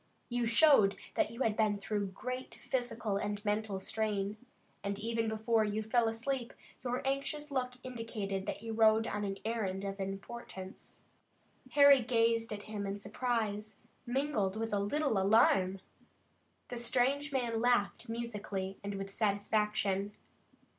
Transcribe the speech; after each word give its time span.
You 0.29 0.47
showed 0.47 0.95
that 1.13 1.29
you 1.29 1.41
had 1.43 1.55
been 1.55 1.77
through 1.77 2.07
great 2.07 2.55
physical 2.55 3.17
and 3.17 3.45
mental 3.45 3.79
strain, 3.79 4.35
and 4.83 4.97
even 4.97 5.27
before 5.27 5.63
you 5.63 5.83
fell 5.83 6.07
asleep 6.07 6.53
your 6.83 7.05
anxious 7.05 7.51
look 7.51 7.73
indicated 7.83 8.47
that 8.47 8.63
you 8.63 8.73
rode 8.73 9.05
on 9.05 9.23
an 9.23 9.37
errand 9.45 9.83
of 9.83 9.99
importance." 9.99 11.03
Harry 11.73 12.01
gazed 12.01 12.51
at 12.51 12.63
him 12.63 12.87
in 12.87 12.99
surprise, 12.99 13.75
mingled 14.07 14.59
with 14.59 14.73
a 14.73 14.79
little 14.79 15.19
alarm. 15.19 15.81
The 16.69 16.77
strange 16.77 17.31
man 17.31 17.61
laughed 17.61 18.09
musically 18.09 18.79
and 18.83 18.95
with 18.95 19.13
satisfaction. 19.13 20.13